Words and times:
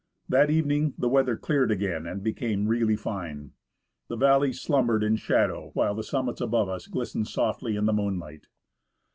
That 0.27 0.49
evening 0.49 0.95
the 0.97 1.07
weather 1.07 1.37
cleared 1.37 1.69
again 1.69 2.07
and 2.07 2.23
became 2.23 2.67
really 2.67 2.95
fine. 2.95 3.51
The 4.07 4.15
valley 4.15 4.51
slumbered 4.51 5.03
in 5.03 5.15
shadow, 5.15 5.69
while 5.75 5.93
the 5.93 6.01
summits 6.01 6.41
above 6.41 6.69
us 6.69 6.87
glistened 6.87 7.27
softly 7.27 7.75
in 7.75 7.85
the 7.85 7.93
moonlight. 7.93 8.47